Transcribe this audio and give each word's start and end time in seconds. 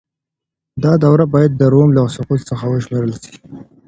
دا 0.83 0.93
دوره 1.03 1.25
بايد 1.33 1.51
د 1.55 1.61
روم 1.73 1.89
له 1.97 2.01
سقوط 2.15 2.41
څخه 2.49 2.65
وشمېرل 2.69 3.13
سي. 3.23 3.33